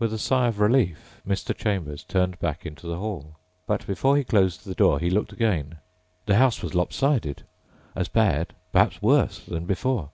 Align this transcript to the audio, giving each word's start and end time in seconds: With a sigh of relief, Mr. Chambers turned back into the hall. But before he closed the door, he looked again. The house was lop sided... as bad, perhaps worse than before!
With 0.00 0.12
a 0.12 0.18
sigh 0.18 0.48
of 0.48 0.58
relief, 0.58 1.22
Mr. 1.24 1.56
Chambers 1.56 2.02
turned 2.02 2.36
back 2.40 2.66
into 2.66 2.88
the 2.88 2.98
hall. 2.98 3.38
But 3.68 3.86
before 3.86 4.16
he 4.16 4.24
closed 4.24 4.64
the 4.64 4.74
door, 4.74 4.98
he 4.98 5.08
looked 5.08 5.32
again. 5.32 5.78
The 6.26 6.34
house 6.34 6.64
was 6.64 6.72
lop 6.72 6.92
sided... 6.92 7.44
as 7.94 8.08
bad, 8.08 8.56
perhaps 8.72 9.00
worse 9.00 9.38
than 9.38 9.66
before! 9.66 10.10